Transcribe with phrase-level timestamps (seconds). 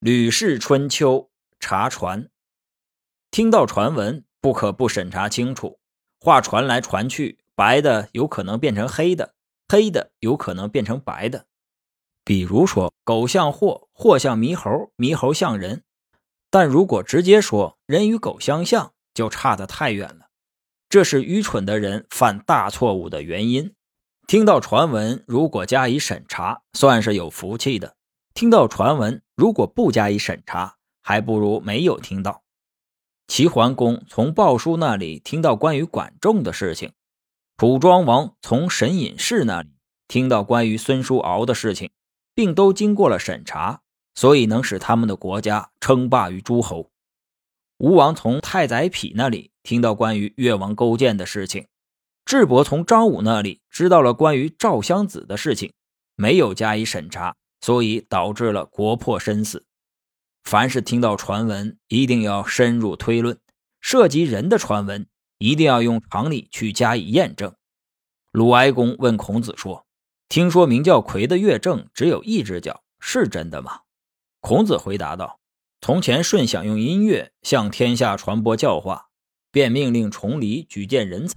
[0.00, 2.28] 吕氏春秋查传，
[3.30, 5.78] 听到传闻不可不审查清楚。
[6.20, 9.34] 话传来传去，白的有可能变成黑的，
[9.66, 11.46] 黑的有可能变成白的。
[12.24, 15.82] 比如说，狗像货，货像猕猴，猕猴像人。
[16.50, 20.26] 但如果直接说人与狗相像，就差得太远了。
[20.90, 23.74] 这是愚蠢的人犯大错误的原因。
[24.26, 27.96] 听到传闻，如果加以审查，算是有福气的。
[28.34, 32.42] 听到传闻，如果不加以审查，还不如没有听到。
[33.28, 36.92] 齐桓公从鲍叔那里听到关于管仲的事情，
[37.58, 39.70] 楚庄王从沈隐士那里
[40.08, 41.90] 听到关于孙叔敖的事情，
[42.34, 43.82] 并都经过了审查，
[44.14, 46.90] 所以能使他们的国家称霸于诸侯。
[47.78, 51.66] 吴王从太宰匹那里听到关于越王勾践的事情，
[52.24, 55.74] 智伯从张武那里知道了关于赵襄子的事情，
[56.14, 57.36] 没有加以审查。
[57.60, 59.66] 所以导致了国破身死。
[60.44, 63.36] 凡是听到传闻，一定要深入推论；
[63.80, 67.54] 涉及人的传闻，一定要用常理去加以验证。
[68.30, 69.86] 鲁哀公问孔子说
[70.28, 73.80] ：“听说名叫魁的乐正只有一只脚，是真的吗？”
[74.40, 75.40] 孔子回答道
[75.80, 79.08] ：“从前舜想用音乐向天下传播教化，
[79.50, 81.34] 便命令崇黎举荐人才，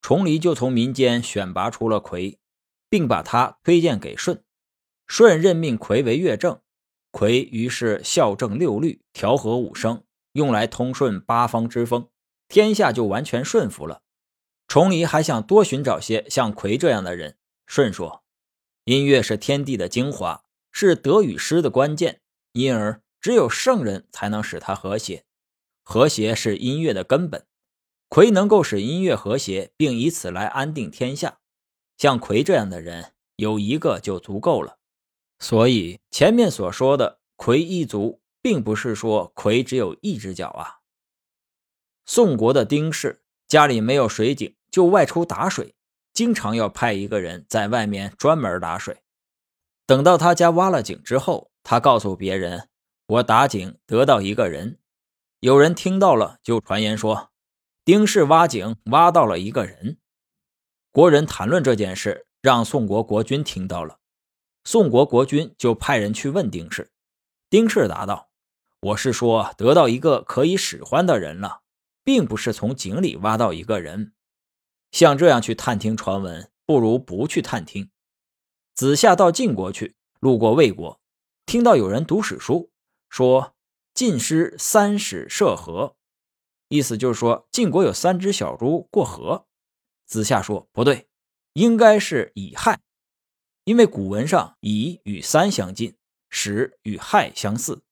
[0.00, 2.38] 崇黎就从民间选拔出了魁，
[2.88, 4.44] 并把他推荐给舜。”
[5.14, 6.58] 舜任命魁为乐正，
[7.10, 12.08] 魁于是校正六律，调和五声，用来通顺八方之风，
[12.48, 14.00] 天下就完全顺服了。
[14.66, 17.36] 崇黎还想多寻找些像魁这样的人。
[17.66, 18.24] 舜说
[18.86, 25.26] ：“音乐是天地的精华，是德与失的关键，因而只有圣人才能使它和谐。
[25.82, 27.44] 和谐是音乐的根本，
[28.08, 31.40] 魁能够使音乐和谐，并以此来安定天下。
[31.98, 34.78] 像魁这样的人有一个就足够了。”
[35.42, 40.78] 所以前面所说的“魁一族”，并不是说魁只有一只脚啊。
[42.06, 45.74] 宋国的丁氏家里没有水井，就外出打水，
[46.14, 49.02] 经常要派一个人在外面专门打水。
[49.84, 52.68] 等到他家挖了井之后，他告诉别人
[53.06, 54.78] ：“我打井得到一个人。”
[55.40, 57.32] 有人听到了，就传言说
[57.84, 59.98] ：“丁氏挖井挖到了一个人。”
[60.92, 63.98] 国人谈论这件事，让宋国国君听到了。
[64.64, 66.92] 宋国国君就派人去问丁氏，
[67.50, 68.30] 丁氏答道
[68.80, 71.62] ：“我是说得到一个可以使唤的人了，
[72.04, 74.12] 并不是从井里挖到一个人。
[74.92, 77.90] 像这样去探听传闻，不如不去探听。”
[78.74, 81.00] 子夏到晋国去，路过魏国，
[81.44, 82.70] 听到有人读史书，
[83.10, 83.54] 说
[83.92, 85.96] 晋师三使涉河，
[86.68, 89.46] 意思就是说晋国有三只小猪过河。
[90.06, 91.08] 子夏说：“不对，
[91.54, 92.80] 应该是乙亥。”
[93.64, 95.94] 因为古文上乙与三相近，
[96.28, 97.82] 始与亥相似。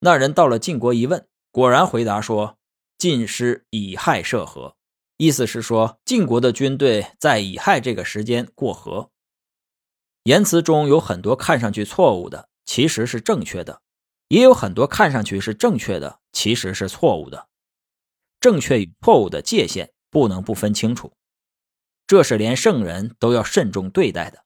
[0.00, 2.58] 那人到了晋国一问，果然回答说
[2.98, 4.76] ：“晋师乙亥涉河。”
[5.16, 9.10] 意思是说晋国的军队在乙亥这个时间过河。
[10.24, 13.80] 言辞中有很多看上去错误的，其实是正确的；
[14.28, 17.48] 也有很多看上去是正确的，其实是错误的。
[18.40, 21.14] 正确与错误的界限不能不分清楚，
[22.06, 24.43] 这是连圣人都要慎重对待的。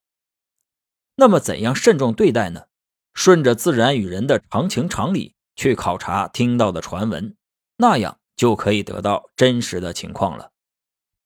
[1.21, 2.67] 那么，怎样慎重对待呢？
[3.13, 7.35] 顺着自然与人的常情常理去考察听到的传闻，
[7.79, 10.53] 那样就可以得到真实的情况了。